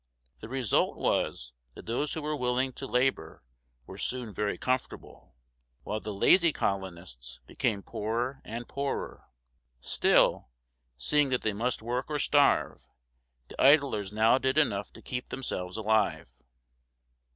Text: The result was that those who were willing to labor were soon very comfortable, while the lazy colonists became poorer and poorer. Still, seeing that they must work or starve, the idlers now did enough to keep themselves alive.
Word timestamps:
The 0.39 0.49
result 0.49 0.97
was 0.97 1.53
that 1.75 1.85
those 1.85 2.15
who 2.15 2.23
were 2.23 2.35
willing 2.35 2.73
to 2.73 2.87
labor 2.87 3.43
were 3.85 3.99
soon 3.99 4.33
very 4.33 4.57
comfortable, 4.57 5.35
while 5.83 5.99
the 5.99 6.11
lazy 6.11 6.51
colonists 6.51 7.39
became 7.45 7.83
poorer 7.83 8.41
and 8.43 8.67
poorer. 8.67 9.25
Still, 9.79 10.49
seeing 10.97 11.29
that 11.29 11.43
they 11.43 11.53
must 11.53 11.83
work 11.83 12.09
or 12.09 12.17
starve, 12.17 12.87
the 13.47 13.61
idlers 13.61 14.11
now 14.11 14.39
did 14.39 14.57
enough 14.57 14.91
to 14.93 15.03
keep 15.03 15.29
themselves 15.29 15.77
alive. 15.77 16.31